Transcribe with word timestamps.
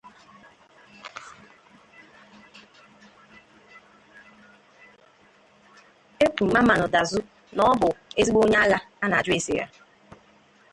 E 6.23 6.25
kwuru 6.33 6.51
Mamman 6.53 6.83
Dazu 6.93 7.19
na 7.55 7.61
ọ 7.71 7.73
bụ 7.79 7.89
ezigbo 8.19 8.39
onye 8.45 8.57
agha 8.63 8.77
ana 9.03 9.15
aju 9.19 9.31
ese 9.37 9.53
ya. 9.59 9.65